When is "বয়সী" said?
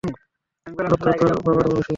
1.67-1.89